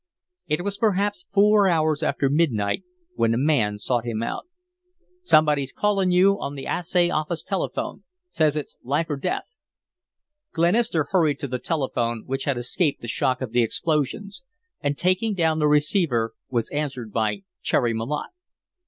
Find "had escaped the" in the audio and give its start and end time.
12.45-13.07